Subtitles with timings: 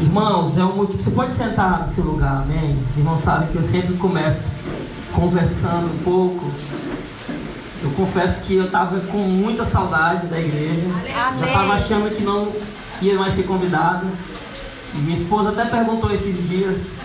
[0.00, 1.02] Irmãos, é um motivo.
[1.02, 2.78] Você pode sentar no seu lugar, amém?
[2.88, 4.52] Os irmãos sabem que eu sempre começo
[5.12, 6.50] conversando um pouco.
[7.82, 10.86] Eu confesso que eu estava com muita saudade da igreja.
[10.86, 11.38] Amém.
[11.38, 12.52] Já estava achando que não
[13.00, 14.06] ia mais ser convidado.
[14.94, 16.96] Minha esposa até perguntou esses dias: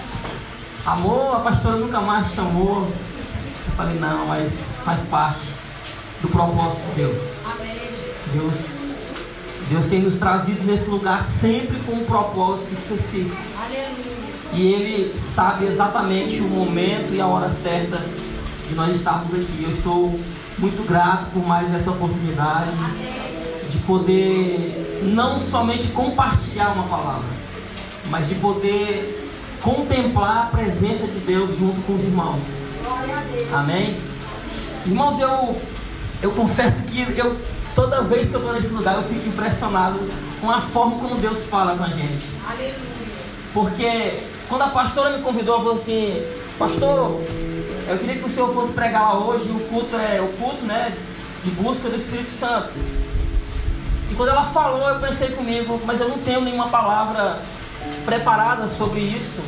[0.85, 2.81] Amor, a pastora nunca mais chamou.
[3.67, 5.53] Eu falei: Não, mas faz parte
[6.21, 7.29] do propósito de Deus.
[8.33, 8.81] Deus,
[9.71, 13.41] Deus tem nos trazido nesse lugar sempre com um propósito específico.
[14.53, 17.97] E Ele sabe exatamente o momento e a hora certa
[18.67, 19.63] de nós estarmos aqui.
[19.63, 20.19] Eu estou
[20.57, 22.77] muito grato por mais essa oportunidade
[23.69, 27.29] de poder não somente compartilhar uma palavra,
[28.09, 29.31] mas de poder
[29.61, 32.43] contemplar a presença de Deus junto com os irmãos.
[33.53, 33.97] Amém?
[34.85, 35.61] Irmãos, eu,
[36.21, 37.37] eu confesso que eu,
[37.75, 39.99] toda vez que eu estou nesse lugar eu fico impressionado
[40.39, 42.33] com a forma como Deus fala com a gente.
[43.53, 46.25] Porque quando a pastora me convidou, ela falou assim,
[46.57, 47.21] pastor,
[47.87, 50.95] eu queria que o senhor fosse pregar lá hoje, o culto é o culto, né?
[51.43, 52.73] De busca do Espírito Santo.
[54.09, 57.41] E quando ela falou, eu pensei comigo, mas eu não tenho nenhuma palavra
[58.05, 59.41] preparada sobre isso.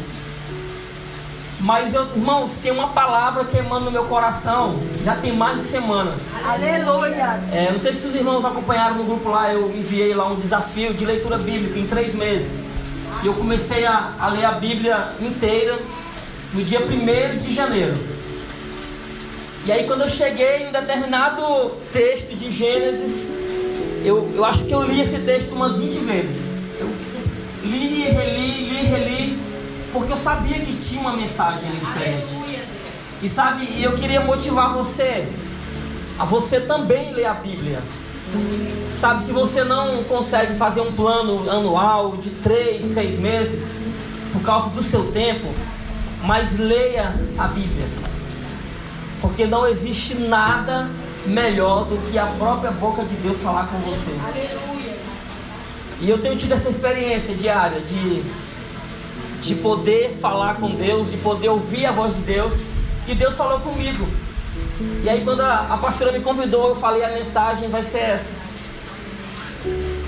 [1.59, 5.63] Mas eu, irmãos, tem uma palavra que emana no meu coração, já tem mais de
[5.63, 6.31] semanas.
[6.45, 7.39] Aleluia.
[7.51, 10.93] É, não sei se os irmãos acompanharam no grupo lá, eu enviei lá um desafio
[10.93, 12.61] de leitura bíblica em três meses.
[13.21, 15.77] E eu comecei a, a ler a Bíblia inteira
[16.53, 17.97] no dia 1 de janeiro.
[19.65, 21.41] E aí quando eu cheguei em determinado
[21.91, 23.27] texto de Gênesis,
[24.03, 26.63] eu, eu acho que eu li esse texto umas 20 vezes.
[26.79, 26.89] Eu
[27.63, 29.39] li, reli, li, reli,
[29.91, 32.62] porque eu sabia que tinha uma mensagem ali diferente.
[33.23, 35.25] E sabe, eu queria motivar você
[36.19, 37.81] a você também ler a Bíblia.
[38.91, 43.75] Sabe, se você não consegue fazer um plano anual de três, seis meses,
[44.33, 45.47] por causa do seu tempo,
[46.23, 47.87] mas leia a Bíblia.
[49.21, 50.89] Porque não existe nada
[51.25, 54.11] melhor do que a própria boca de Deus falar com você.
[56.01, 58.21] E eu tenho tido essa experiência diária de,
[59.41, 62.55] de poder falar com Deus, de poder ouvir a voz de Deus.
[63.07, 64.07] E Deus falou comigo.
[65.03, 68.35] E aí quando a, a pastora me convidou, eu falei a mensagem vai ser essa.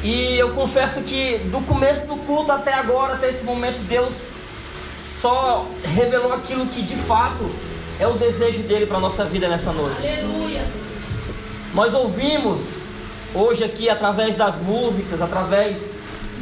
[0.03, 4.34] E eu confesso que do começo do culto até agora, até esse momento, Deus
[4.89, 7.50] só revelou aquilo que de fato
[8.00, 10.07] é o desejo dele para a nossa vida nessa noite.
[11.73, 12.84] Nós ouvimos
[13.34, 15.95] hoje aqui através das músicas, através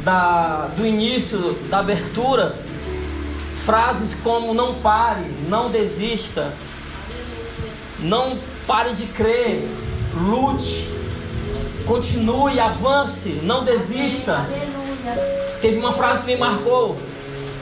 [0.04, 2.54] da, do início, da abertura,
[3.54, 6.52] frases como não pare, não desista,
[8.00, 9.66] não pare de crer,
[10.14, 10.90] lute,
[11.86, 14.46] continue, avance, não desista.
[15.60, 16.98] Teve uma frase que me marcou: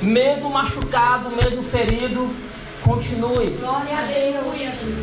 [0.01, 2.35] mesmo machucado, mesmo ferido,
[2.83, 3.51] continue.
[3.61, 5.03] Glória a Deus.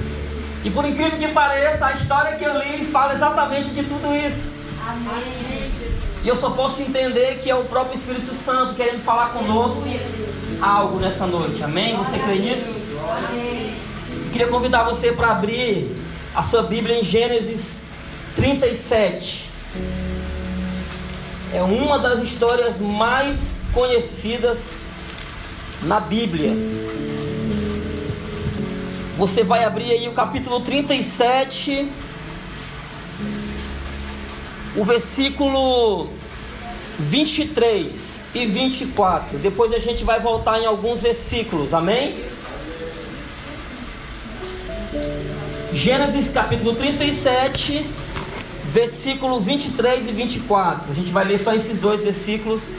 [0.64, 4.58] E por incrível que pareça, a história que eu li fala exatamente de tudo isso.
[4.86, 5.70] Amém.
[6.22, 9.86] E eu só posso entender que é o próprio Espírito Santo querendo falar conosco
[10.62, 11.64] algo nessa noite.
[11.64, 11.96] Amém?
[11.98, 12.76] Você crê nisso?
[14.32, 15.96] Queria convidar você para abrir
[16.36, 17.92] a sua Bíblia em Gênesis
[18.36, 19.50] 37.
[21.52, 24.76] É uma das histórias mais conhecidas
[25.84, 26.54] na Bíblia.
[29.18, 31.92] Você vai abrir aí o capítulo 37,
[34.78, 36.10] o versículo
[37.00, 39.38] 23 e 24.
[39.40, 42.14] Depois a gente vai voltar em alguns versículos, amém?
[45.72, 47.86] Gênesis capítulo 37,
[48.66, 50.92] versículo 23 e 24.
[50.92, 52.70] A gente vai ler só esses dois versículos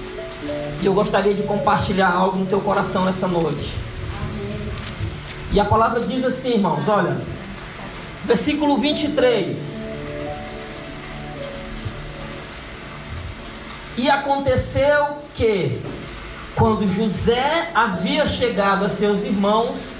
[0.82, 3.74] e eu gostaria de compartilhar algo no teu coração nessa noite.
[5.52, 7.20] E a palavra diz assim, irmãos, olha,
[8.24, 9.89] versículo 23.
[14.00, 15.78] E aconteceu que,
[16.54, 19.90] quando José havia chegado a seus irmãos,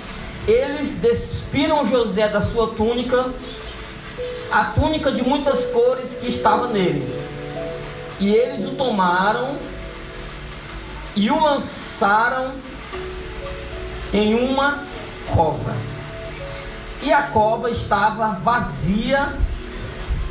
[0.48, 3.30] eles despiram José da sua túnica,
[4.50, 7.14] a túnica de muitas cores que estava nele.
[8.18, 9.58] E eles o tomaram
[11.14, 12.54] e o lançaram
[14.14, 14.82] em uma
[15.28, 15.76] cova.
[17.02, 19.30] E a cova estava vazia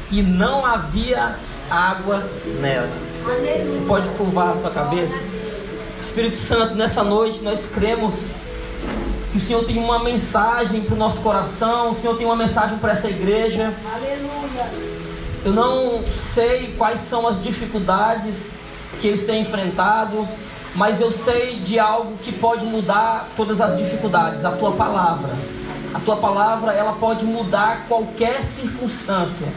[0.10, 1.38] e não havia
[1.70, 2.28] água
[2.60, 3.09] nela.
[3.66, 5.20] Você pode curvar a sua cabeça?
[6.02, 8.28] Espírito Santo, nessa noite nós cremos
[9.32, 12.78] que o Senhor tem uma mensagem para o nosso coração, o Senhor tem uma mensagem
[12.78, 13.74] para essa igreja.
[13.94, 14.72] Aleluia.
[15.46, 18.56] Eu não sei quais são as dificuldades
[19.00, 20.28] que eles têm enfrentado,
[20.76, 25.34] mas eu sei de algo que pode mudar todas as dificuldades, a tua palavra.
[25.94, 29.48] A tua palavra, ela pode mudar qualquer circunstância.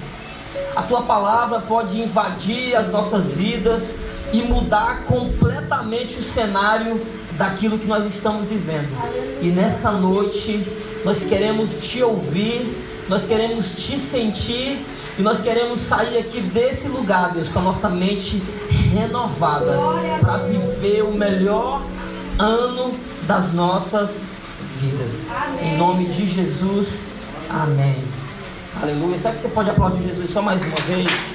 [0.75, 3.99] A tua palavra pode invadir as nossas vidas
[4.33, 7.01] e mudar completamente o cenário
[7.37, 8.89] daquilo que nós estamos vivendo.
[9.43, 10.67] E nessa noite
[11.05, 12.65] nós queremos te ouvir,
[13.09, 14.79] nós queremos te sentir
[15.19, 18.43] e nós queremos sair aqui desse lugar, Deus, com a nossa mente
[18.93, 19.79] renovada
[20.21, 21.83] para viver o melhor
[22.39, 22.95] ano
[23.27, 24.29] das nossas
[24.81, 25.29] vidas.
[25.61, 27.09] Em nome de Jesus,
[27.51, 28.22] amém.
[28.83, 29.17] Aleluia.
[29.17, 31.35] Será que você pode aplaudir Jesus só mais uma vez?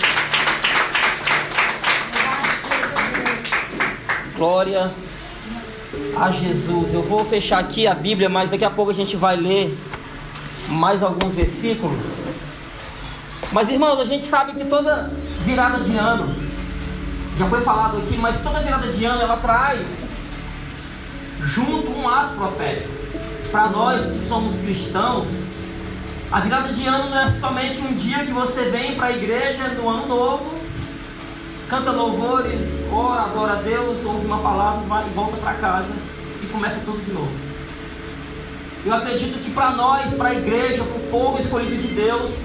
[4.36, 4.92] Glória
[6.20, 6.94] a Jesus.
[6.94, 9.74] Eu vou fechar aqui a Bíblia, mas daqui a pouco a gente vai ler
[10.68, 12.16] mais alguns versículos.
[13.54, 15.10] Mas irmãos, a gente sabe que toda
[15.40, 16.36] virada de ano,
[17.38, 20.08] já foi falado aqui, mas toda virada de ano ela traz
[21.40, 22.90] junto um ato profético.
[23.52, 25.46] Para nós que somos cristãos,
[26.32, 29.70] a virada de ano não é somente um dia que você vem para a igreja
[29.70, 30.60] no ano novo,
[31.70, 35.94] canta louvores, ora, adora a Deus, ouve uma palavra, vai e volta para casa
[36.44, 37.32] e começa tudo de novo.
[38.86, 42.40] Eu acredito que para nós, para a igreja, para o povo escolhido de Deus,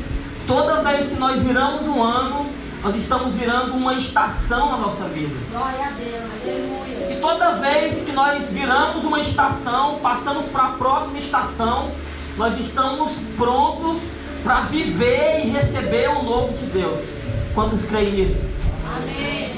[0.47, 2.47] toda vez que nós viramos um ano,
[2.83, 5.35] nós estamos virando uma estação na nossa vida.
[5.51, 6.23] Glória a Deus.
[6.43, 7.13] Aleluia.
[7.13, 11.93] E toda vez que nós viramos uma estação, passamos para a próxima estação,
[12.37, 14.13] nós estamos prontos
[14.43, 17.17] para viver e receber o novo de Deus.
[17.55, 18.49] Quantos creem nisso?
[18.97, 19.53] Amém.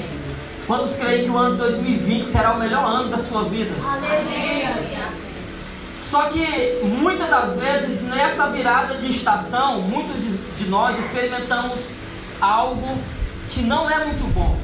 [0.67, 3.73] Quantos creem que o ano de 2020 será o melhor ano da sua vida?
[3.83, 5.05] Aleluia.
[5.99, 11.91] Só que muitas das vezes nessa virada de estação, muitos de, de nós experimentamos
[12.41, 12.97] algo
[13.47, 14.55] que não é muito bom,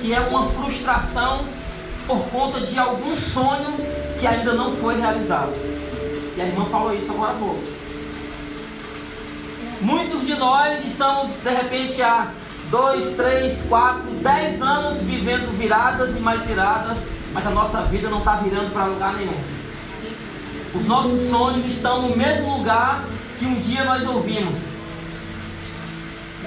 [0.00, 1.44] que é uma frustração
[2.06, 3.72] por conta de algum sonho
[4.18, 5.65] que ainda não foi realizado.
[6.36, 7.62] E a irmã falou isso agora há pouco.
[9.80, 12.30] Muitos de nós estamos de repente há
[12.70, 18.18] dois, três, quatro, dez anos vivendo viradas e mais viradas, mas a nossa vida não
[18.18, 19.38] está virando para lugar nenhum.
[20.74, 23.02] Os nossos sonhos estão no mesmo lugar
[23.38, 24.76] que um dia nós ouvimos.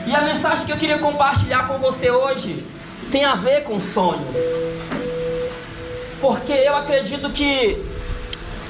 [0.06, 2.66] E a mensagem que eu queria compartilhar com você hoje
[3.12, 4.38] tem a ver com sonhos.
[6.20, 7.89] Porque eu acredito que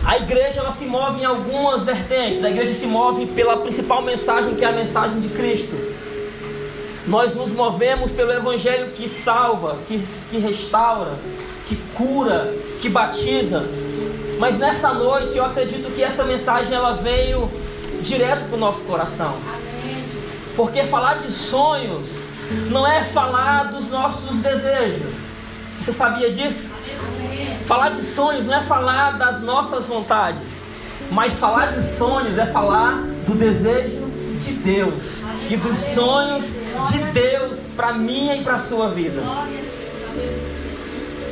[0.10, 2.44] a igreja ela se move em algumas vertentes.
[2.44, 5.78] A igreja se move pela principal mensagem que é a mensagem de Cristo.
[7.06, 10.00] Nós nos movemos pelo evangelho que salva, que,
[10.32, 11.12] que restaura,
[11.64, 12.52] que cura,
[12.82, 13.64] que batiza.
[14.40, 17.48] Mas nessa noite eu acredito que essa mensagem ela veio
[18.02, 19.36] direto para o nosso coração.
[20.56, 22.24] Porque falar de sonhos
[22.72, 25.34] não é falar dos nossos desejos.
[25.80, 26.79] Você sabia disso?
[27.70, 30.64] Falar de sonhos não é falar das nossas vontades,
[31.12, 32.94] mas falar de sonhos é falar
[33.28, 35.22] do desejo de Deus
[35.52, 36.56] e dos sonhos
[36.92, 39.22] de Deus para minha e para sua vida.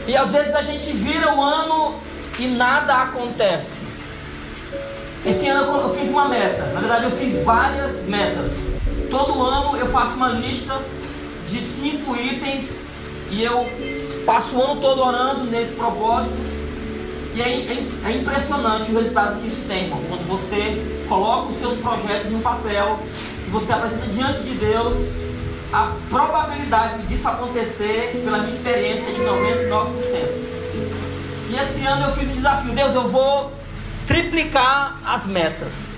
[0.06, 1.95] E às vezes a gente vira o ano
[2.38, 3.88] e nada acontece.
[5.25, 8.68] Esse ano eu fiz uma meta, na verdade eu fiz várias metas.
[9.10, 10.80] Todo ano eu faço uma lista
[11.48, 12.81] de cinco itens
[13.31, 13.68] e eu
[14.27, 16.35] passo o ano todo orando nesse propósito.
[17.34, 20.01] E é, é, é, impressionante o resultado que isso tem, irmão.
[20.10, 23.00] Quando você coloca os seus projetos no papel
[23.48, 25.12] e você apresenta diante de Deus,
[25.72, 30.48] a probabilidade disso acontecer, pela minha experiência, é de 99%.
[31.50, 33.53] E esse ano eu fiz um desafio, Deus, eu vou
[34.05, 35.91] triplicar as metas.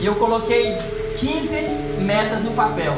[0.00, 0.76] E eu coloquei
[1.16, 1.60] 15
[2.00, 2.96] metas no papel.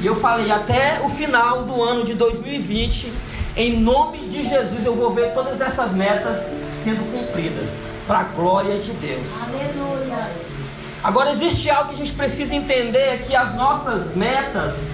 [0.00, 3.12] E eu falei, até o final do ano de 2020,
[3.56, 8.78] em nome de Jesus, eu vou ver todas essas metas sendo cumpridas, para a glória
[8.78, 9.30] de Deus.
[9.42, 10.30] Aleluia.
[11.02, 14.90] Agora, existe algo que a gente precisa entender: que as nossas metas,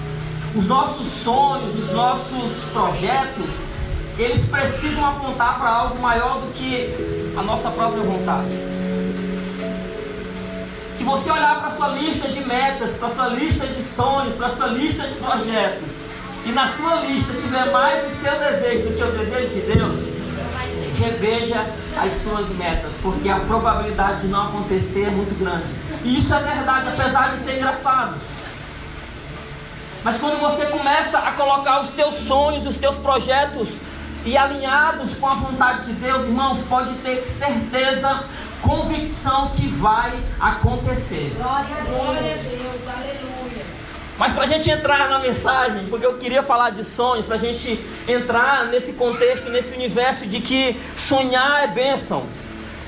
[0.54, 3.62] os nossos sonhos, os nossos projetos,
[4.16, 8.72] eles precisam apontar para algo maior do que a nossa própria vontade.
[10.92, 14.34] Se você olhar para a sua lista de metas, para a sua lista de sonhos,
[14.34, 16.02] para a sua lista de projetos,
[16.44, 20.22] e na sua lista tiver mais o seu desejo do que o desejo de Deus,
[20.98, 25.70] reveja as suas metas, porque a probabilidade de não acontecer é muito grande.
[26.04, 28.16] E isso é verdade, apesar de ser engraçado.
[30.04, 33.68] Mas quando você começa a colocar os teus sonhos, os teus projetos
[34.24, 38.24] e alinhados com a vontade de Deus, irmãos, pode ter certeza,
[38.60, 41.32] convicção que vai acontecer.
[41.36, 42.61] Glória a Deus.
[44.18, 47.38] Mas para a gente entrar na mensagem, porque eu queria falar de sonhos, para a
[47.38, 52.24] gente entrar nesse contexto, nesse universo de que sonhar é bênção,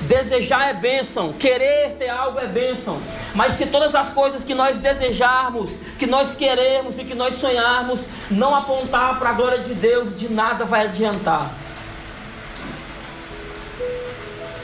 [0.01, 3.01] desejar é bênção, querer ter algo é bênção.
[3.33, 8.07] Mas se todas as coisas que nós desejarmos, que nós queremos e que nós sonharmos,
[8.29, 11.49] não apontar para a glória de Deus, de nada vai adiantar.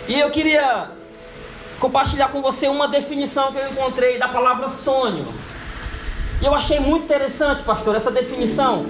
[0.07, 0.89] E eu queria
[1.79, 5.25] compartilhar com você uma definição que eu encontrei da palavra sonho.
[6.41, 8.85] E eu achei muito interessante, pastor, essa definição.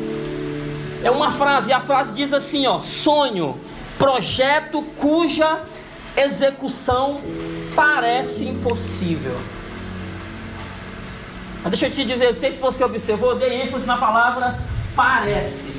[1.03, 3.60] É uma frase, e a frase diz assim, ó: sonho,
[3.98, 5.62] projeto cuja
[6.15, 7.20] execução
[7.75, 9.36] parece impossível.
[11.63, 14.60] Mas deixa eu te dizer, não sei se você observou, eu dei ênfase na palavra
[14.96, 15.74] parece.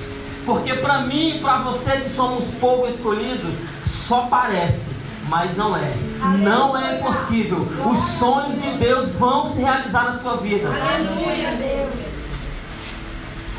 [0.45, 3.53] Porque para mim e para você que somos povo escolhido,
[3.85, 5.93] só parece mas não é.
[6.39, 7.67] Não é impossível.
[7.91, 10.69] Os sonhos de Deus vão se realizar na sua vida.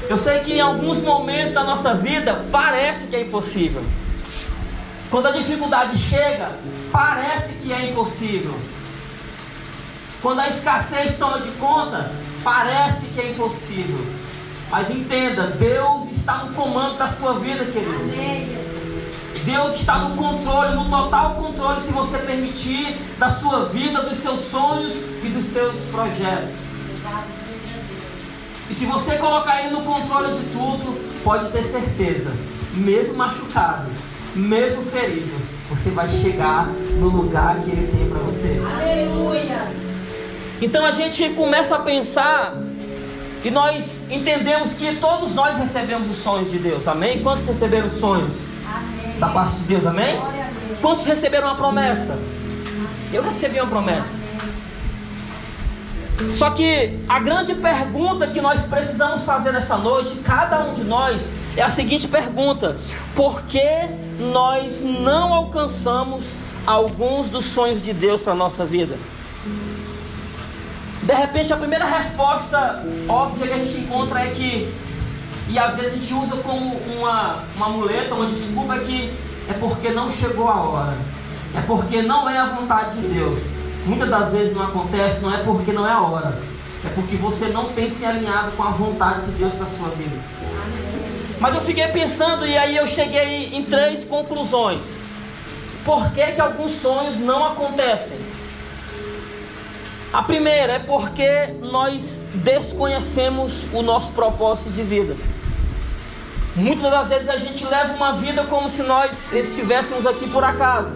[0.10, 3.84] Eu sei que em alguns momentos da nossa vida parece que é impossível.
[5.10, 6.51] Quando a dificuldade chega,
[6.91, 8.53] parece que é impossível.
[10.22, 12.12] Quando a escassez toma de conta,
[12.43, 14.00] parece que é impossível.
[14.72, 17.93] Mas entenda, Deus está no comando da sua vida, querido.
[17.93, 18.32] Amém.
[19.43, 24.39] Deus está no controle, no total controle, se você permitir, da sua vida, dos seus
[24.39, 26.67] sonhos e dos seus projetos.
[28.69, 32.33] E se você colocar Ele no controle de tudo, pode ter certeza,
[32.73, 33.89] mesmo machucado,
[34.33, 35.35] mesmo ferido,
[35.69, 36.65] você vai chegar
[37.00, 38.62] no lugar que Ele tem para você.
[38.65, 39.67] Aleluia!
[40.62, 42.55] Então a gente começa a pensar
[43.43, 47.21] e nós entendemos que todos nós recebemos os sonhos de Deus, amém?
[47.21, 48.52] Quantos receberam sonhos?
[49.23, 50.21] Da parte de Deus, amém?
[50.81, 52.19] Quantos receberam uma promessa?
[53.13, 54.17] Eu recebi uma promessa.
[56.31, 61.33] Só que a grande pergunta que nós precisamos fazer nessa noite, cada um de nós,
[61.55, 62.77] é a seguinte pergunta:
[63.15, 63.63] por que
[64.19, 66.33] nós não alcançamos
[66.67, 68.97] alguns dos sonhos de Deus para a nossa vida?
[71.01, 74.73] De repente, a primeira resposta óbvia que a gente encontra é que
[75.50, 79.13] e às vezes a gente usa como uma, uma muleta, uma desculpa que
[79.50, 80.97] é porque não chegou a hora.
[81.55, 83.50] É porque não é a vontade de Deus.
[83.85, 86.39] Muitas das vezes não acontece, não é porque não é a hora.
[86.85, 90.15] É porque você não tem se alinhado com a vontade de Deus para sua vida.
[91.39, 95.03] Mas eu fiquei pensando e aí eu cheguei em três conclusões.
[95.83, 98.17] Por que, que alguns sonhos não acontecem?
[100.13, 105.17] A primeira é porque nós desconhecemos o nosso propósito de vida.
[106.55, 110.96] Muitas das vezes a gente leva uma vida como se nós estivéssemos aqui por acaso.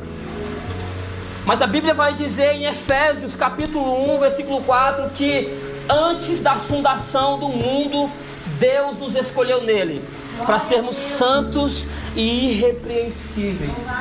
[1.45, 5.49] Mas a Bíblia vai dizer em Efésios capítulo 1, versículo 4, que
[5.89, 8.07] antes da fundação do mundo,
[8.59, 9.99] Deus nos escolheu nele
[10.45, 13.93] para sermos santos e irrepreensíveis.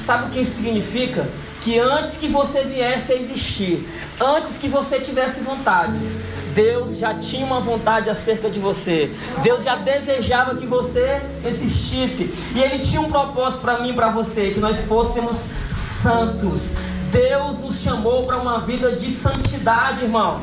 [0.00, 1.28] Sabe o que isso significa?
[1.62, 3.86] Que antes que você viesse a existir,
[4.18, 6.20] antes que você tivesse vontades,
[6.54, 9.10] Deus já tinha uma vontade acerca de você.
[9.42, 12.32] Deus já desejava que você existisse.
[12.54, 16.72] E Ele tinha um propósito para mim e para você: que nós fôssemos santos.
[17.10, 20.40] Deus nos chamou para uma vida de santidade, irmão.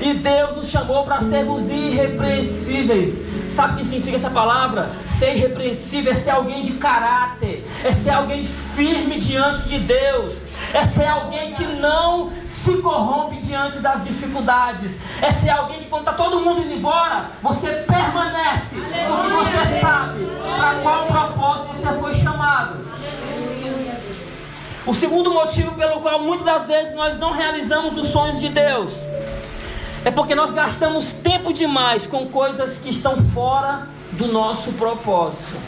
[0.00, 3.26] E Deus nos chamou para sermos irrepreensíveis.
[3.50, 4.90] Sabe o que significa essa palavra?
[5.06, 10.84] Ser irrepreensível é ser alguém de caráter, é ser alguém firme diante de Deus é
[10.84, 16.12] ser alguém que não se corrompe diante das dificuldades, é ser alguém que quando está
[16.12, 18.76] todo mundo indo embora, você permanece,
[19.06, 20.26] porque você sabe
[20.56, 22.86] para qual propósito você foi chamado.
[24.86, 29.07] O segundo motivo pelo qual muitas das vezes nós não realizamos os sonhos de Deus
[30.04, 35.58] é porque nós gastamos tempo demais com coisas que estão fora do nosso propósito.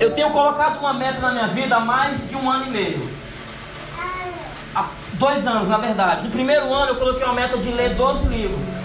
[0.00, 3.10] Eu tenho colocado uma meta na minha vida há mais de um ano e meio.
[4.74, 6.24] Há dois anos, na verdade.
[6.24, 8.84] No primeiro ano eu coloquei uma meta de ler 12 livros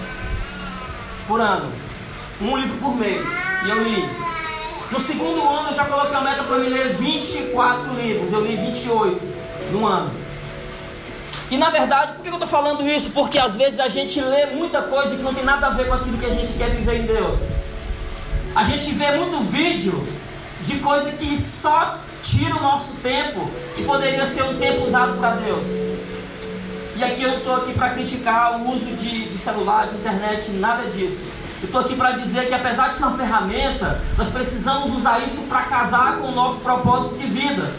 [1.28, 1.70] por ano.
[2.40, 3.30] Um livro por mês.
[3.64, 4.10] E eu li.
[4.90, 8.32] No segundo ano eu já coloquei uma meta para me ler 24 livros.
[8.32, 9.20] Eu li 28
[9.70, 10.23] no ano.
[11.50, 13.10] E na verdade, por que eu estou falando isso?
[13.10, 15.94] Porque às vezes a gente lê muita coisa que não tem nada a ver com
[15.94, 17.40] aquilo que a gente quer viver em Deus.
[18.54, 20.06] A gente vê muito vídeo
[20.62, 25.30] de coisa que só tira o nosso tempo, que poderia ser um tempo usado para
[25.32, 25.66] Deus.
[26.96, 30.52] E aqui eu não estou aqui para criticar o uso de, de celular, de internet,
[30.52, 31.24] nada disso.
[31.60, 35.42] Eu estou aqui para dizer que apesar de ser uma ferramenta, nós precisamos usar isso
[35.48, 37.74] para casar com o nosso propósito de vida.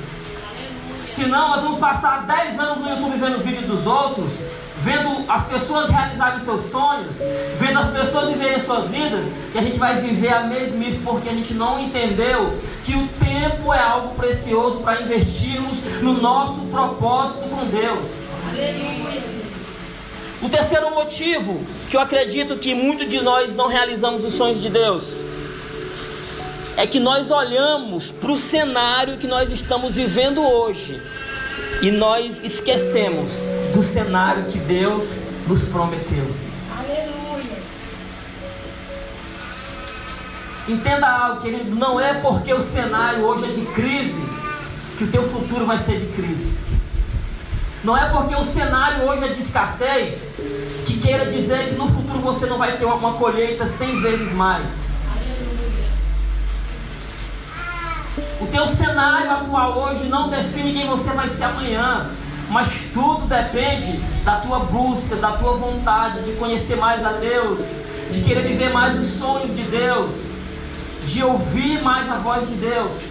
[1.16, 4.44] Senão nós vamos passar 10 anos no YouTube vendo vídeo dos outros
[4.78, 7.22] vendo as pessoas realizarem seus sonhos,
[7.56, 11.34] vendo as pessoas viverem suas vidas, que a gente vai viver a mesmice porque a
[11.34, 12.54] gente não entendeu
[12.84, 18.08] que o tempo é algo precioso para investirmos no nosso propósito com Deus.
[20.42, 24.70] O terceiro motivo que eu acredito que muitos de nós não realizamos os sonhos de
[24.70, 25.35] Deus
[26.78, 31.02] é que nós olhamos para o cenário que nós estamos vivendo hoje
[31.82, 33.32] e nós esquecemos
[33.74, 36.26] do cenário que Deus nos prometeu.
[36.78, 37.58] Aleluia.
[40.68, 44.26] Entenda algo, querido, não é porque o cenário hoje é de crise
[44.98, 46.58] que o teu futuro vai ser de crise.
[47.84, 50.38] Não é porque o cenário hoje é de escassez
[50.86, 54.34] que queira dizer que no futuro você não vai ter uma, uma colheita cem vezes
[54.34, 54.88] mais.
[58.46, 62.12] O teu cenário atual hoje não define quem você vai ser amanhã,
[62.52, 67.78] mas tudo depende da tua busca, da tua vontade de conhecer mais a Deus,
[68.12, 70.28] de querer viver mais os sonhos de Deus,
[71.06, 73.06] de ouvir mais a voz de Deus.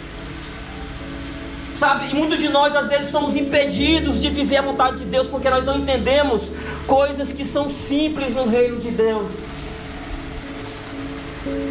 [1.74, 5.26] Sabe, e muitos de nós às vezes somos impedidos de viver a vontade de Deus
[5.26, 6.52] porque nós não entendemos
[6.86, 9.46] coisas que são simples no reino de Deus.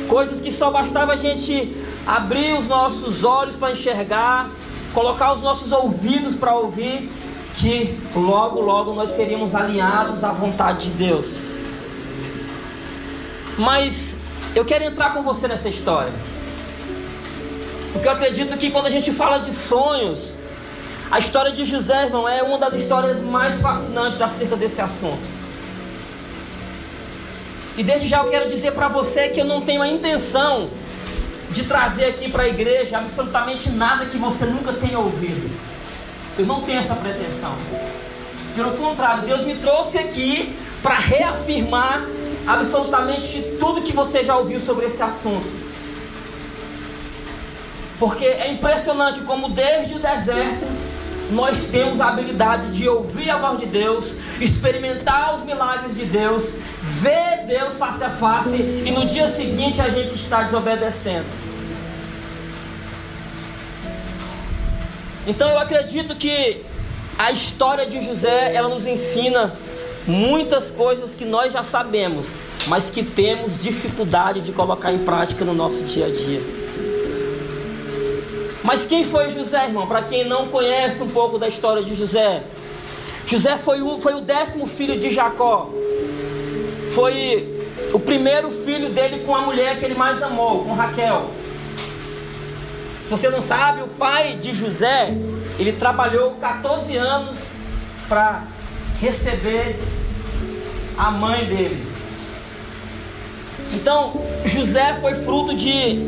[0.09, 4.49] Coisas que só bastava a gente abrir os nossos olhos para enxergar,
[4.93, 7.09] colocar os nossos ouvidos para ouvir,
[7.55, 11.37] que logo, logo nós seríamos alinhados à vontade de Deus.
[13.57, 14.17] Mas
[14.55, 16.13] eu quero entrar com você nessa história.
[17.91, 20.35] Porque eu acredito que quando a gente fala de sonhos,
[21.11, 25.21] a história de José, irmão, é uma das histórias mais fascinantes acerca desse assunto.
[27.77, 30.69] E desde já eu quero dizer para você que eu não tenho a intenção
[31.53, 35.49] de trazer aqui para a igreja absolutamente nada que você nunca tenha ouvido.
[36.37, 37.55] Eu não tenho essa pretensão.
[38.55, 42.03] Pelo contrário, Deus me trouxe aqui para reafirmar
[42.45, 45.47] absolutamente tudo que você já ouviu sobre esse assunto.
[47.99, 50.65] Porque é impressionante como desde o deserto
[51.31, 56.55] nós temos a habilidade de ouvir a voz de Deus, experimentar os milagres de Deus,
[56.81, 61.42] ver Deus face a face e no dia seguinte a gente está desobedecendo.
[65.25, 66.61] Então eu acredito que
[67.17, 69.53] a história de José, ela nos ensina
[70.05, 72.35] muitas coisas que nós já sabemos,
[72.67, 76.41] mas que temos dificuldade de colocar em prática no nosso dia a dia.
[78.63, 79.87] Mas quem foi José, irmão?
[79.87, 82.43] Para quem não conhece um pouco da história de José,
[83.25, 85.69] José foi o, foi o décimo filho de Jacó.
[86.89, 87.49] Foi
[87.93, 91.29] o primeiro filho dele com a mulher que ele mais amou, com Raquel.
[93.13, 95.15] Você não sabe, o pai de José,
[95.59, 97.57] ele trabalhou 14 anos
[98.09, 98.41] para
[98.99, 99.79] receber
[100.97, 101.85] a mãe dele.
[103.71, 105.99] Então, José foi fruto de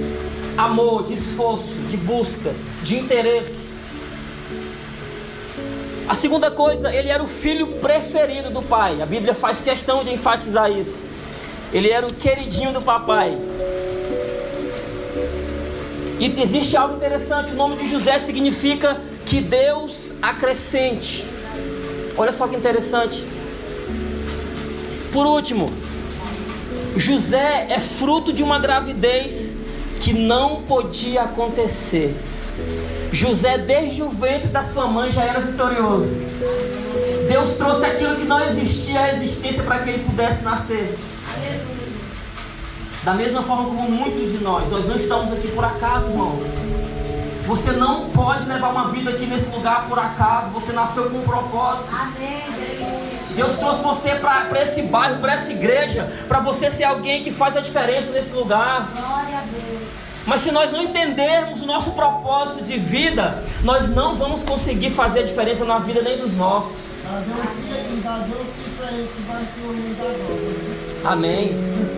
[0.57, 3.75] amor, de esforço, de busca, de interesse.
[6.09, 8.99] A segunda coisa, ele era o filho preferido do pai.
[8.99, 11.05] A Bíblia faz questão de enfatizar isso.
[11.71, 13.37] Ele era o queridinho do papai.
[16.19, 21.25] E existe algo interessante: o nome de José significa que Deus acrescente.
[22.17, 23.23] Olha só que interessante.
[25.11, 25.65] Por último,
[26.95, 29.57] José é fruto de uma gravidez
[29.99, 32.15] que não podia acontecer.
[33.11, 36.23] José, desde o ventre da sua mãe, já era vitorioso.
[37.27, 40.97] Deus trouxe aquilo que não existia à existência para que ele pudesse nascer.
[43.05, 46.39] Da mesma forma como muitos de nós, nós não estamos aqui por acaso, irmão.
[47.45, 50.49] Você não pode levar uma vida aqui nesse lugar por acaso.
[50.49, 51.95] Você nasceu com um propósito.
[51.95, 52.41] Amém,
[53.35, 57.55] Deus trouxe você para esse bairro, para essa igreja, para você ser alguém que faz
[57.55, 58.89] a diferença nesse lugar.
[58.91, 59.87] Glória a Deus.
[60.25, 65.19] Mas se nós não entendermos o nosso propósito de vida, nós não vamos conseguir fazer
[65.19, 66.95] a diferença na vida nem dos nossos.
[71.03, 71.94] Amém.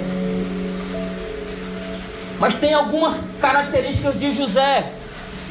[2.39, 4.93] Mas tem algumas características de José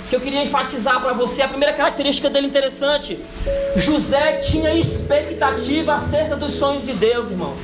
[0.08, 1.42] que eu queria enfatizar para você.
[1.42, 3.18] A primeira característica dele interessante:
[3.76, 7.56] José tinha expectativa acerca dos sonhos de Deus, irmão.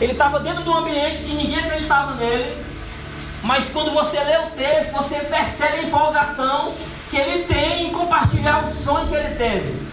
[0.00, 2.56] Ele estava dentro de um ambiente que ninguém acreditava nele.
[3.44, 6.74] Mas quando você lê o texto, você percebe a empolgação
[7.10, 9.92] que ele tem em compartilhar o sonho que ele teve.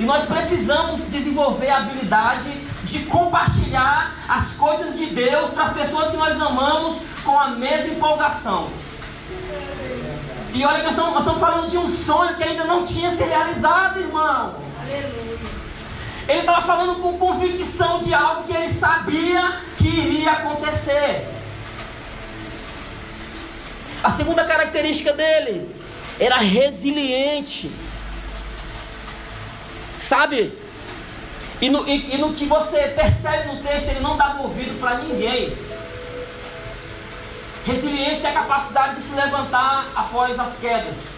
[0.00, 2.48] E nós precisamos desenvolver a habilidade
[2.82, 7.94] de compartilhar as coisas de Deus para as pessoas que nós amamos com a mesma
[7.94, 8.70] empolgação.
[10.54, 13.10] E olha que nós estamos, nós estamos falando de um sonho que ainda não tinha
[13.10, 14.56] se realizado, irmão.
[16.28, 21.26] Ele estava falando com convicção de algo que ele sabia que iria acontecer.
[24.02, 25.74] A segunda característica dele
[26.20, 27.70] era resiliente.
[29.98, 30.52] Sabe?
[31.60, 34.98] E no, e, e no que você percebe no texto, ele não dava ouvido para
[34.98, 35.52] ninguém.
[37.64, 41.08] Resiliência é a capacidade de se levantar após as quedas.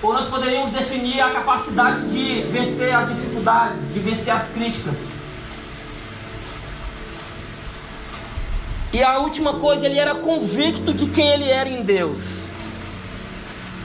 [0.00, 5.08] Ou nós poderíamos definir a capacidade de vencer as dificuldades, de vencer as críticas.
[8.92, 12.41] E a última coisa, ele era convicto de quem ele era em Deus.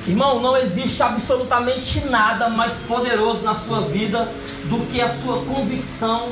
[0.07, 4.25] Irmão, não existe absolutamente nada mais poderoso na sua vida
[4.65, 6.29] do que a sua convicção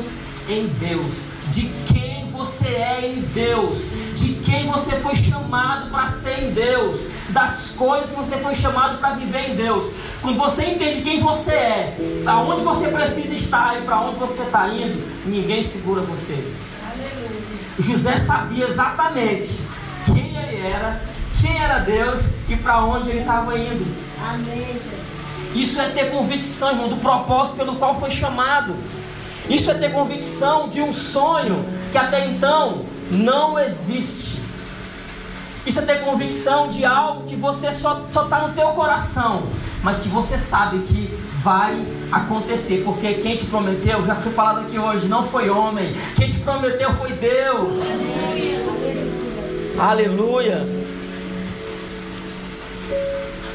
[0.48, 6.46] em Deus, de quem você é em Deus, de quem você foi chamado para ser
[6.46, 9.92] em Deus, das coisas que você foi chamado para viver em Deus.
[10.22, 14.70] Quando você entende quem você é, aonde você precisa estar e para onde você está
[14.70, 16.34] indo, ninguém segura você.
[16.82, 17.42] Aleluia.
[17.78, 19.60] José sabia exatamente
[20.06, 21.15] quem ele era
[21.46, 23.86] quem era Deus e para onde ele estava indo.
[24.28, 24.80] Amém,
[25.54, 28.76] Isso é ter convicção, irmão, do propósito pelo qual foi chamado.
[29.48, 32.82] Isso é ter convicção de um sonho que até então
[33.12, 34.44] não existe.
[35.66, 39.44] Isso é ter convicção de algo que você só está no teu coração,
[39.84, 41.76] mas que você sabe que vai
[42.12, 46.40] acontecer, porque quem te prometeu, já foi falado aqui hoje, não foi homem, quem te
[46.40, 47.78] prometeu foi Deus.
[49.78, 49.78] Aleluia.
[49.80, 50.85] Aleluia.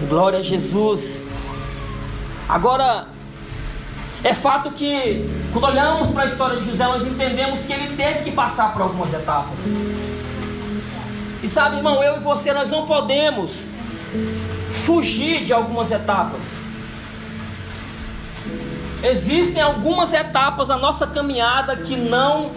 [0.09, 1.25] Glória a Jesus.
[2.49, 3.07] Agora,
[4.25, 8.25] é fato que, quando olhamos para a história de José, nós entendemos que ele teve
[8.25, 9.61] que passar por algumas etapas.
[11.43, 13.53] E sabe, irmão, eu e você, nós não podemos
[14.71, 16.63] fugir de algumas etapas.
[19.03, 22.51] Existem algumas etapas na nossa caminhada que não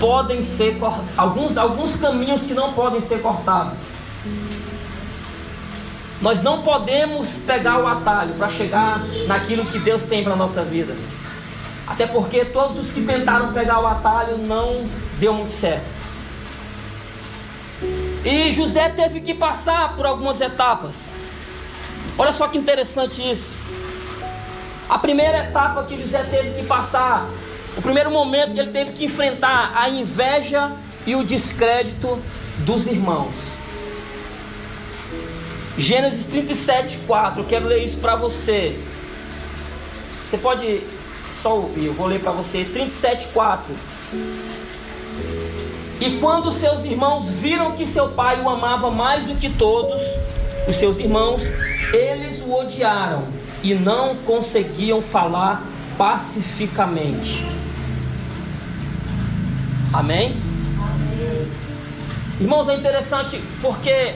[0.00, 0.76] podem ser
[1.16, 3.95] alguns alguns caminhos que não podem ser cortados.
[6.20, 10.64] Nós não podemos pegar o atalho para chegar naquilo que Deus tem para a nossa
[10.64, 10.96] vida.
[11.86, 15.94] Até porque todos os que tentaram pegar o atalho não deu muito certo.
[18.24, 21.14] E José teve que passar por algumas etapas.
[22.18, 23.54] Olha só que interessante isso.
[24.88, 27.28] A primeira etapa que José teve que passar,
[27.76, 30.72] o primeiro momento que ele teve que enfrentar a inveja
[31.06, 32.18] e o descrédito
[32.58, 33.65] dos irmãos.
[35.78, 37.42] Gênesis 37, 4.
[37.42, 38.78] Eu quero ler isso para você.
[40.28, 40.80] Você pode
[41.30, 42.64] só ouvir, eu vou ler para você.
[42.64, 43.74] 37, 4.
[46.00, 50.02] E quando seus irmãos viram que seu pai o amava mais do que todos
[50.68, 51.42] os seus irmãos,
[51.92, 53.26] eles o odiaram
[53.62, 55.62] e não conseguiam falar
[55.96, 57.46] pacificamente.
[59.92, 60.36] Amém?
[60.78, 61.48] Amém.
[62.40, 64.14] Irmãos, é interessante porque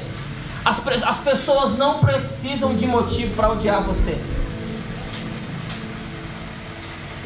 [0.64, 4.18] as, as pessoas não precisam de motivo para odiar você.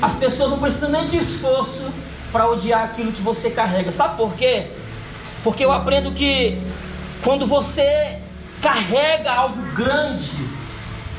[0.00, 1.92] As pessoas não precisam nem de esforço
[2.30, 3.90] para odiar aquilo que você carrega.
[3.92, 4.66] Sabe por quê?
[5.42, 6.58] Porque eu aprendo que
[7.22, 8.18] quando você
[8.60, 10.48] carrega algo grande,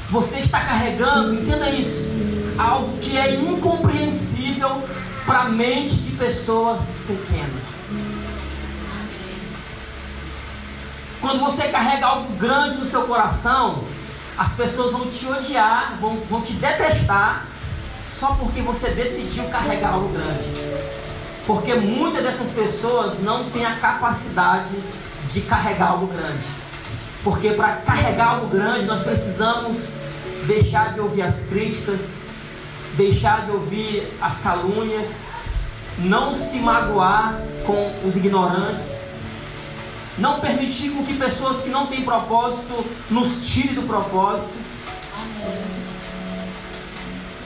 [0.09, 2.09] você está carregando, entenda isso,
[2.57, 4.83] algo que é incompreensível
[5.25, 7.85] para a mente de pessoas pequenas.
[11.25, 13.83] Quando você carrega algo grande no seu coração,
[14.37, 17.47] as pessoas vão te odiar, vão, vão te detestar,
[18.07, 20.43] só porque você decidiu carregar algo grande.
[21.47, 24.75] Porque muitas dessas pessoas não têm a capacidade
[25.27, 26.45] de carregar algo grande.
[27.23, 29.93] Porque para carregar algo grande nós precisamos
[30.45, 32.17] deixar de ouvir as críticas,
[32.93, 35.23] deixar de ouvir as calúnias,
[35.97, 39.14] não se magoar com os ignorantes,
[40.17, 44.57] não permitir com que pessoas que não têm propósito nos tire do propósito.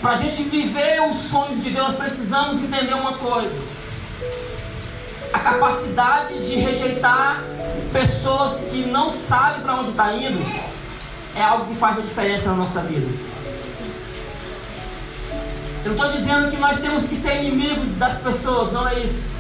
[0.02, 3.60] Para a gente viver os sonhos de Deus, precisamos entender uma coisa:
[5.34, 7.44] a capacidade de rejeitar
[7.92, 10.40] pessoas que não sabem para onde está indo
[11.36, 13.08] é algo que faz a diferença na nossa vida.
[15.84, 19.39] Eu não estou dizendo que nós temos que ser inimigos das pessoas, não é isso.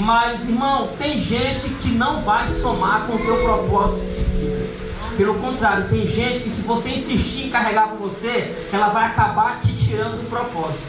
[0.00, 4.70] Mas, irmão, tem gente que não vai somar com o teu propósito de vida.
[5.16, 9.58] Pelo contrário, tem gente que se você insistir em carregar com você, ela vai acabar
[9.58, 10.86] te tirando do propósito.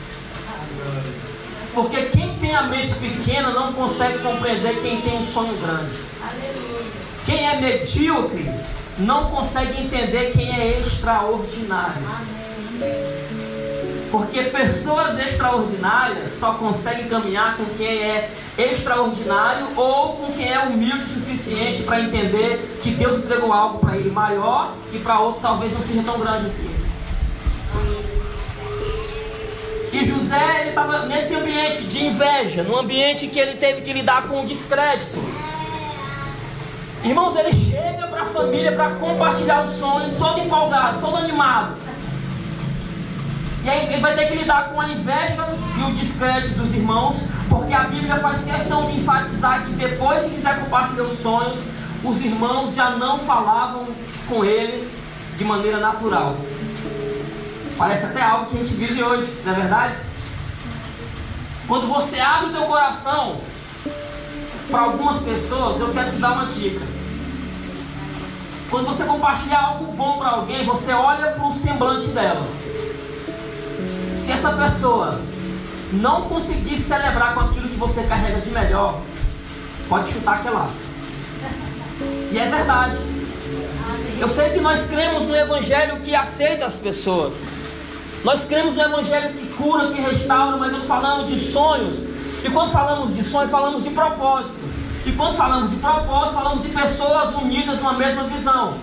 [1.74, 5.96] Porque quem tem a mente pequena não consegue compreender quem tem um sonho grande.
[7.26, 8.52] Quem é medíocre
[9.00, 12.04] não consegue entender quem é extraordinário.
[14.12, 21.00] Porque pessoas extraordinárias só conseguem caminhar com quem é extraordinário ou com quem é humilde
[21.00, 25.74] o suficiente para entender que Deus entregou algo para ele maior e para outro talvez
[25.74, 26.70] não seja tão grande assim.
[29.92, 34.44] E José estava nesse ambiente de inveja, num ambiente que ele teve que lidar com
[34.44, 35.20] o descrédito.
[37.04, 41.89] Irmãos, ele chega para a família para compartilhar o sonho, todo empolgado, todo animado.
[43.76, 47.84] Ele vai ter que lidar com a inveja e o descrédito dos irmãos, porque a
[47.86, 51.60] Bíblia faz questão de enfatizar que depois que quiser compartilhar os sonhos,
[52.04, 53.88] os irmãos já não falavam
[54.28, 54.90] com ele
[55.36, 56.36] de maneira natural.
[57.78, 59.96] Parece até algo que a gente vive hoje, não é verdade?
[61.68, 63.40] Quando você abre o teu coração
[64.70, 66.86] para algumas pessoas, eu quero te dar uma dica.
[68.70, 72.59] Quando você compartilhar algo bom para alguém, você olha para o semblante dela.
[74.20, 75.18] Se essa pessoa
[75.94, 79.00] não conseguir celebrar com aquilo que você carrega de melhor,
[79.88, 80.96] pode chutar que laço.
[82.30, 82.98] E é verdade.
[84.20, 87.36] Eu sei que nós cremos no Evangelho que aceita as pessoas.
[88.26, 92.04] Nós cremos no Evangelho que cura, que restaura, mas eu falamos de sonhos.
[92.44, 94.68] E quando falamos de sonhos, falamos de propósito.
[95.06, 98.76] E quando falamos de propósito, falamos de pessoas unidas numa mesma visão.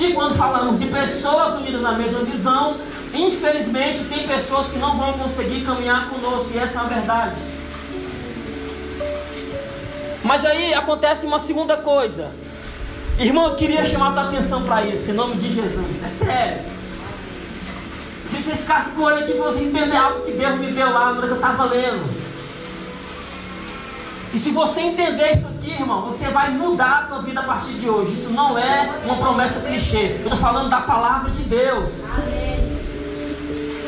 [0.00, 2.76] E quando falamos de pessoas unidas na mesma visão,
[3.14, 7.40] Infelizmente, tem pessoas que não vão conseguir caminhar conosco, e essa é a verdade.
[10.24, 12.32] Mas aí acontece uma segunda coisa.
[13.18, 16.02] Irmão, eu queria chamar a tua atenção para isso, em nome de Jesus.
[16.02, 16.64] É sério.
[18.24, 21.14] Queria que vocês ficassem olho aqui para você entender algo que Deus me deu lá
[21.14, 22.24] que eu estava lendo.
[24.32, 27.74] E se você entender isso aqui, irmão, você vai mudar a tua vida a partir
[27.74, 28.14] de hoje.
[28.14, 30.16] Isso não é uma promessa clichê.
[30.22, 32.02] Eu estou falando da palavra de Deus.
[32.16, 32.53] Amém.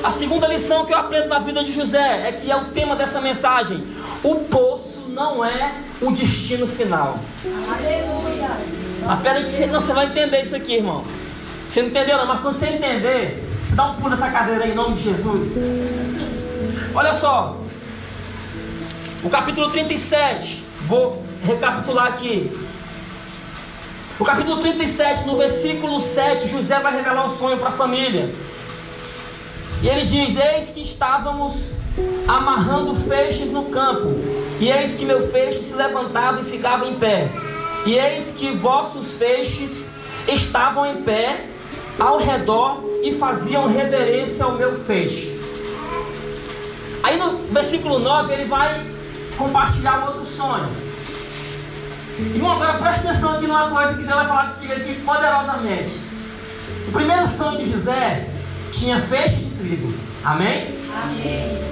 [0.07, 2.95] A segunda lição que eu aprendo na vida de José é que é o tema
[2.95, 3.85] dessa mensagem.
[4.23, 7.19] O poço não é o destino final.
[7.45, 8.57] Aleluia.
[9.09, 11.05] Apenas que você, não, você vai entender isso aqui, irmão.
[11.69, 14.71] Você não entendeu, não, mas quando você entender, você dá um pulo nessa cadeira aí,
[14.71, 15.59] em nome de Jesus.
[16.95, 17.61] Olha só.
[19.25, 20.67] O capítulo 37.
[20.87, 22.49] Vou recapitular aqui.
[24.21, 28.46] O capítulo 37, no versículo 7, José vai revelar o sonho para a família.
[29.83, 31.73] E ele diz: Eis que estávamos
[32.29, 34.09] amarrando feixes no campo,
[34.61, 37.29] e eis que meu feixe se levantava e ficava em pé,
[37.85, 39.91] e eis que vossos feixes
[40.29, 41.45] estavam em pé
[41.99, 45.41] ao redor e faziam reverência ao meu feixe.
[47.03, 48.85] Aí no versículo 9 ele vai
[49.39, 50.69] compartilhar outro sonho.
[52.35, 56.01] Irmão, agora preste atenção aqui numa coisa que Deus vai falar contigo aqui poderosamente.
[56.89, 58.27] O primeiro sonho de José
[58.71, 59.95] tinha feixe de trigo.
[60.25, 60.67] Amém?
[61.03, 61.67] Amém.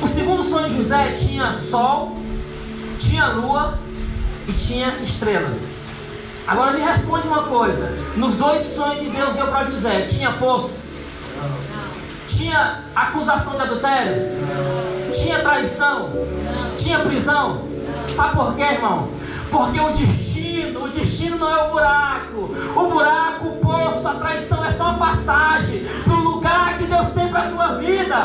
[0.00, 2.16] O segundo sonho de José tinha sol,
[2.98, 3.78] tinha lua
[4.46, 5.70] e tinha estrelas.
[6.46, 10.84] Agora me responde uma coisa: nos dois sonhos que Deus deu para José, tinha poço?
[12.26, 14.22] Tinha acusação de adultério?
[15.12, 16.10] Tinha traição?
[16.76, 17.62] Tinha prisão?
[18.12, 19.08] Sabe por quê, irmão?
[19.50, 22.50] Porque o destino, o destino não é o buraco.
[22.76, 26.35] O buraco, o poço, a traição é só uma passagem para o lugar
[26.78, 28.16] que Deus tem para a tua vida.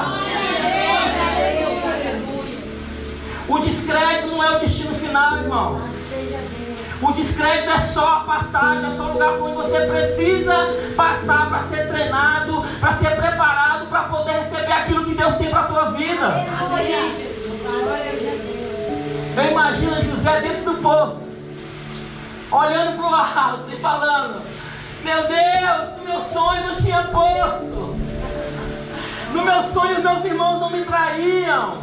[3.47, 5.81] O descrédito não é o destino final, irmão.
[7.01, 10.53] O descrédito é só a passagem, é só o lugar onde você precisa
[10.95, 15.61] passar para ser treinado, para ser preparado, para poder receber aquilo que Deus tem para
[15.61, 16.45] a tua vida.
[19.35, 21.41] Eu imagino José dentro do poço,
[22.51, 24.41] olhando para o alto e falando:
[25.03, 28.10] Meu Deus, no meu sonho não tinha poço.
[29.33, 31.77] No meu sonho, meus irmãos não me traíam.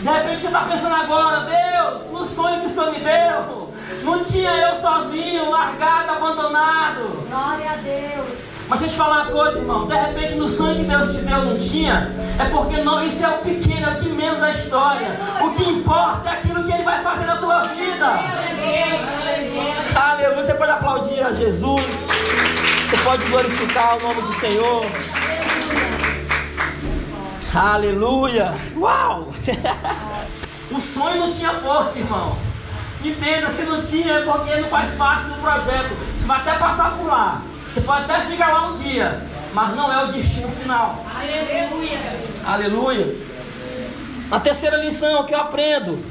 [0.00, 4.22] De repente você está pensando agora, Deus, no sonho que o Senhor me deu, não
[4.22, 7.26] tinha eu sozinho, largado, abandonado.
[7.28, 8.54] Glória a Deus.
[8.68, 9.86] Mas deixa eu te falar uma coisa, irmão.
[9.86, 12.12] De repente, no sonho que Deus te deu não tinha.
[12.38, 15.08] É porque não, isso é o pequeno, é o de menos da história.
[15.42, 18.06] O que importa é aquilo que Ele vai fazer na tua vida.
[19.94, 20.34] Aleluia.
[20.34, 22.04] Você pode aplaudir a Jesus.
[22.88, 24.84] Você pode glorificar o nome do Senhor.
[27.54, 28.52] Aleluia.
[28.76, 29.28] Uau!
[30.72, 32.36] o sonho não tinha força, irmão.
[33.04, 35.96] Entenda, se não tinha é porque não faz parte do projeto.
[36.18, 37.42] Você vai até passar por lá.
[37.72, 41.04] Você pode até chegar lá um dia, mas não é o destino final.
[41.14, 41.98] Aleluia.
[42.44, 43.16] Aleluia.
[44.32, 46.04] A terceira lição que eu aprendo: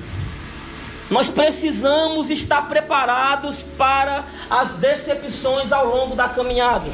[1.09, 6.89] nós precisamos estar preparados para as decepções ao longo da caminhada.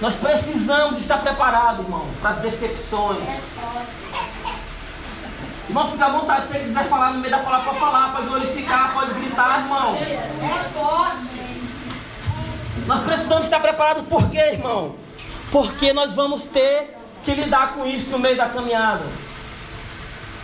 [0.00, 3.28] Nós precisamos estar preparados, irmão, para as decepções.
[5.68, 6.42] Irmão, fica à vontade.
[6.42, 9.98] Se você quiser falar no meio da palavra, pode falar, pode glorificar, pode gritar, irmão.
[12.86, 14.96] Nós precisamos estar preparados por quê, irmão?
[15.52, 19.04] Porque nós vamos ter que lidar com isso no meio da caminhada.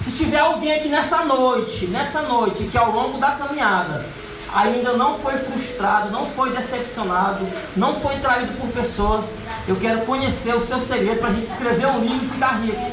[0.00, 4.06] Se tiver alguém aqui nessa noite, nessa noite, que ao longo da caminhada
[4.54, 9.34] ainda não foi frustrado, não foi decepcionado, não foi traído por pessoas,
[9.66, 12.92] eu quero conhecer o seu segredo para a gente escrever um livro e ficar rico.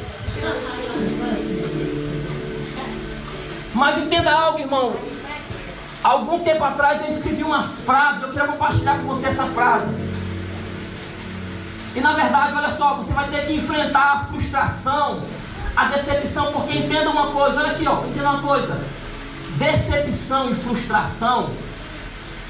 [3.73, 4.95] Mas entenda algo, irmão.
[6.03, 9.95] Algum tempo atrás eu escrevi uma frase, eu quero compartilhar com você essa frase.
[11.95, 15.23] E na verdade, olha só, você vai ter que enfrentar a frustração,
[15.75, 18.83] a decepção, porque entenda uma coisa, olha aqui, ó, entenda uma coisa.
[19.57, 21.51] Decepção e frustração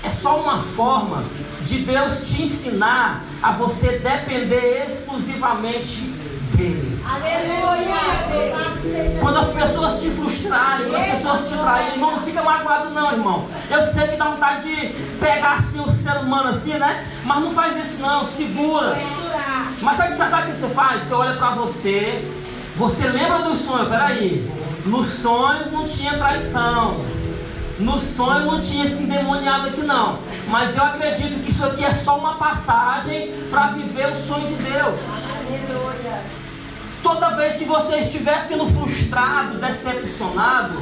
[0.04, 1.24] é só uma forma
[1.62, 6.14] de Deus te ensinar a você depender exclusivamente
[6.56, 7.00] dele.
[7.06, 9.20] Aleluia!
[9.20, 13.12] Quando as pessoas te frustrarem, quando as pessoas te traírem, irmão, não fica magoado não,
[13.12, 13.48] irmão.
[13.70, 14.88] Eu sei que dá vontade de
[15.20, 17.06] pegar assim o ser humano assim, né?
[17.26, 18.98] Mas não faz isso não, segura.
[19.82, 21.02] Mas sabe, sabe o que você faz?
[21.02, 22.32] Você olha para você,
[22.76, 24.63] você lembra do sonho, peraí.
[24.86, 27.06] Nos sonhos não tinha traição.
[27.80, 30.20] No sonho não tinha esse endemoniado aqui não.
[30.50, 34.56] Mas eu acredito que isso aqui é só uma passagem para viver o sonho de
[34.56, 35.00] Deus.
[35.40, 36.22] Aleluia.
[37.02, 40.82] Toda vez que você estiver sendo frustrado, decepcionado,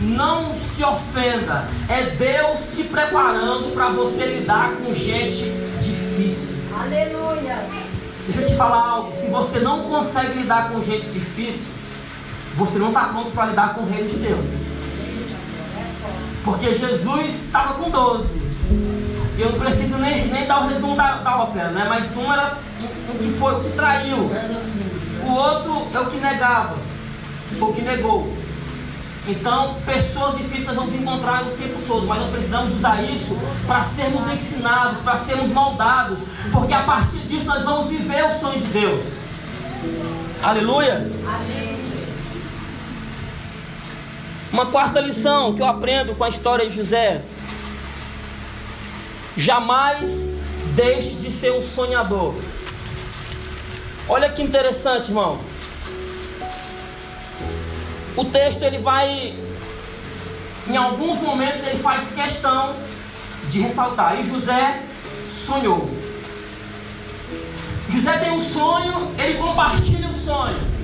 [0.00, 1.66] não se ofenda.
[1.88, 5.44] É Deus te preparando para você lidar com gente
[5.80, 6.58] difícil.
[6.78, 7.66] Aleluia.
[8.26, 9.12] Deixa eu te falar algo.
[9.12, 11.72] Se você não consegue lidar com gente difícil,
[12.58, 14.54] você não está pronto para lidar com o reino de Deus.
[16.44, 18.42] Porque Jesus estava com 12.
[19.38, 21.86] Eu não preciso nem, nem dar o resumo da, da ópera, né?
[21.88, 22.58] Mas um era
[23.14, 24.30] o que foi o que traiu.
[25.22, 26.76] O outro é o que negava,
[27.58, 28.36] foi o que negou.
[29.28, 33.82] Então, pessoas difíceis nós vamos encontrar o tempo todo, mas nós precisamos usar isso para
[33.82, 38.66] sermos ensinados, para sermos moldados, porque a partir disso nós vamos viver o sonho de
[38.68, 39.04] Deus.
[40.42, 41.10] Aleluia.
[44.52, 47.22] Uma quarta lição que eu aprendo com a história de José:
[49.36, 50.30] jamais
[50.74, 52.34] deixe de ser um sonhador.
[54.08, 55.38] Olha que interessante, irmão.
[58.16, 59.36] O texto ele vai
[60.68, 62.74] em alguns momentos ele faz questão
[63.48, 64.18] de ressaltar.
[64.18, 64.82] E José
[65.24, 65.88] sonhou.
[67.88, 70.77] José tem um sonho, ele compartilha o sonho.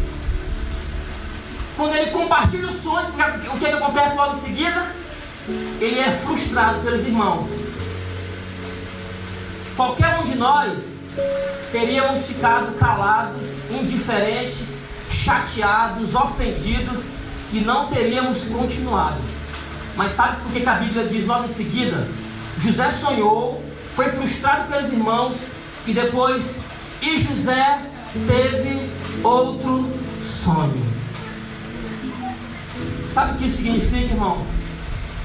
[1.76, 4.94] Quando ele compartilha o sonho, o que, é que acontece logo em seguida?
[5.80, 7.48] Ele é frustrado pelos irmãos.
[9.76, 11.10] Qualquer um de nós
[11.72, 17.10] teríamos ficado calados, indiferentes, chateados, ofendidos
[17.52, 19.20] e não teríamos continuado.
[19.96, 22.08] Mas sabe por que a Bíblia diz logo em seguida?
[22.58, 25.48] José sonhou, foi frustrado pelos irmãos
[25.86, 26.60] e depois,
[27.02, 27.80] e José
[28.26, 28.90] teve
[29.24, 30.93] outro sonho.
[33.08, 34.46] Sabe o que isso significa, irmão?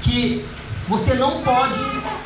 [0.00, 0.44] Que
[0.88, 1.80] você não pode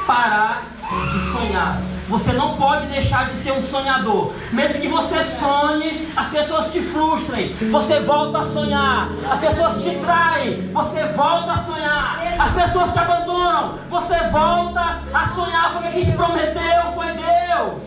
[0.06, 0.62] parar
[1.06, 1.80] de sonhar.
[2.08, 4.32] Você não pode deixar de ser um sonhador.
[4.52, 7.48] Mesmo que você sonhe, as pessoas te frustrem.
[7.70, 9.08] Você volta a sonhar.
[9.30, 10.70] As pessoas te traem.
[10.72, 12.22] Você volta a sonhar.
[12.38, 13.78] As pessoas te abandonam.
[13.88, 15.72] Você volta a sonhar.
[15.72, 17.82] Porque quem te prometeu foi Deus.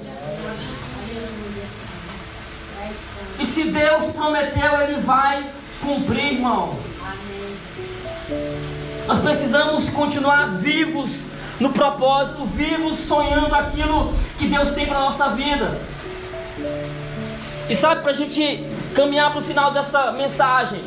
[3.39, 5.45] E se Deus prometeu, Ele vai
[5.79, 6.86] cumprir, irmão.
[9.07, 11.27] Nós precisamos continuar vivos
[11.61, 15.79] no propósito, vivos sonhando aquilo que Deus tem para a nossa vida.
[17.69, 20.83] E sabe, para a gente caminhar para o final dessa mensagem,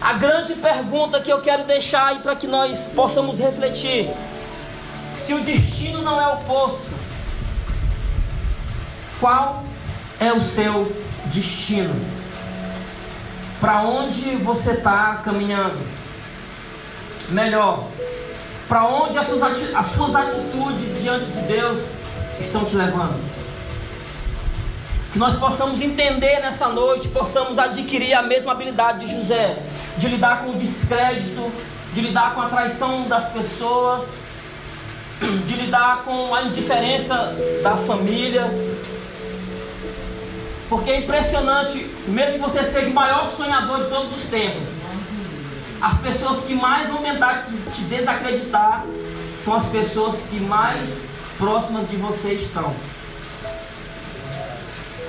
[0.00, 4.10] a grande pergunta que eu quero deixar aí para que nós possamos refletir:
[5.14, 6.94] se o destino não é o poço,
[9.20, 9.62] qual
[10.18, 10.90] é o seu
[11.26, 11.94] destino?
[13.60, 16.01] Para onde você está caminhando?
[17.32, 17.88] Melhor,
[18.68, 19.42] para onde as suas,
[19.74, 21.92] as suas atitudes diante de Deus
[22.38, 23.18] estão te levando?
[25.12, 29.58] Que nós possamos entender nessa noite, possamos adquirir a mesma habilidade de José,
[29.96, 31.50] de lidar com o descrédito,
[31.94, 34.16] de lidar com a traição das pessoas,
[35.46, 37.14] de lidar com a indiferença
[37.62, 38.44] da família.
[40.68, 41.78] Porque é impressionante,
[42.08, 44.91] mesmo que você seja o maior sonhador de todos os tempos,
[45.82, 48.84] as pessoas que mais vão tentar te, desacreditar
[49.36, 51.06] são as pessoas que mais
[51.36, 52.72] próximas de você estão.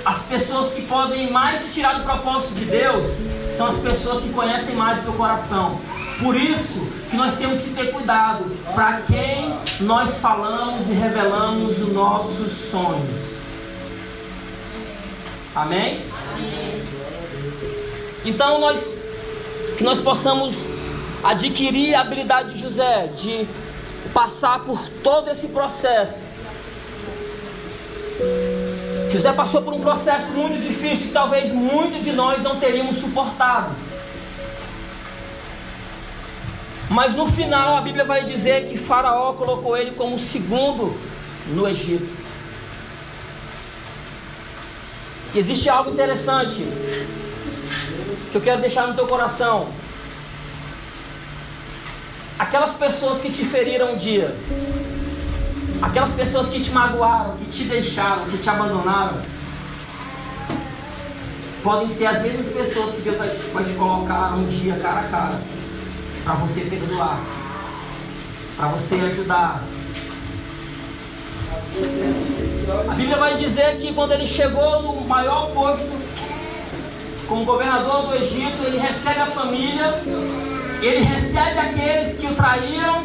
[0.03, 3.19] As pessoas que podem mais te tirar do propósito de Deus
[3.51, 5.79] são as pessoas que conhecem mais o teu coração.
[6.19, 11.93] Por isso que nós temos que ter cuidado para quem nós falamos e revelamos os
[11.93, 13.43] nossos sonhos.
[15.55, 16.03] Amém?
[16.33, 16.83] Amém.
[18.25, 19.02] Então nós
[19.83, 20.69] que nós possamos
[21.21, 23.45] adquirir a habilidade de José de
[24.13, 26.23] passar por todo esse processo.
[29.11, 33.75] José passou por um processo muito difícil que talvez muitos de nós não teríamos suportado.
[36.89, 40.97] Mas no final a Bíblia vai dizer que Faraó colocou ele como segundo
[41.47, 42.07] no Egito.
[45.35, 46.63] E existe algo interessante
[48.33, 49.67] que eu quero deixar no teu coração.
[52.39, 54.35] Aquelas pessoas que te feriram um dia,
[55.79, 59.21] aquelas pessoas que te magoaram, que te deixaram, que te abandonaram,
[61.61, 63.19] podem ser as mesmas pessoas que Deus
[63.53, 65.41] vai te colocar um dia cara a cara
[66.23, 67.19] para você perdoar,
[68.57, 69.63] para você ajudar.
[72.89, 76.01] A Bíblia vai dizer que quando ele chegou no maior posto,
[77.33, 79.91] como governador do Egito, ele recebe a família,
[80.83, 83.03] ele recebe aqueles que o traíram,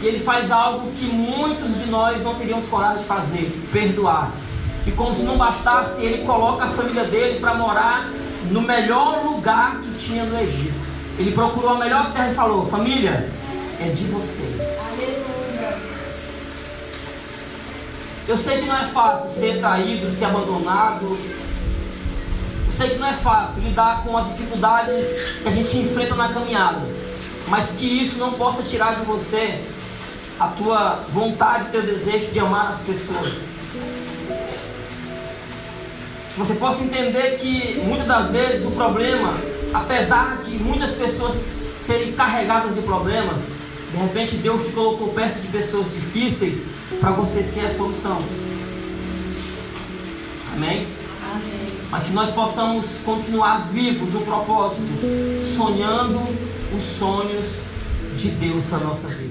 [0.00, 4.30] e ele faz algo que muitos de nós não teríamos coragem de fazer: perdoar.
[4.86, 8.08] E como se não bastasse, ele coloca a família dele para morar
[8.52, 10.86] no melhor lugar que tinha no Egito.
[11.18, 13.28] Ele procurou a melhor terra e falou: Família,
[13.80, 14.78] é de vocês.
[18.28, 21.18] Eu sei que não é fácil ser traído, ser abandonado.
[22.70, 26.80] Sei que não é fácil lidar com as dificuldades que a gente enfrenta na caminhada.
[27.48, 29.62] Mas que isso não possa tirar de você
[30.38, 33.34] a tua vontade, teu desejo de amar as pessoas.
[36.32, 39.34] Que você possa entender que muitas das vezes o problema
[39.76, 43.48] apesar de muitas pessoas serem carregadas de problemas,
[43.92, 46.64] de repente Deus te colocou perto de pessoas difíceis
[47.00, 48.20] para você ser a solução.
[50.54, 50.86] Amém?
[51.90, 54.90] Mas que nós possamos continuar vivos no propósito,
[55.42, 56.20] sonhando
[56.76, 57.62] os sonhos
[58.16, 59.25] de Deus para nossa vida.